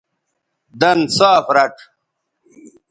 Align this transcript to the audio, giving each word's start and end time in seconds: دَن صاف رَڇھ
دَن 0.79 0.99
صاف 1.17 1.45
رَڇھ 1.55 1.81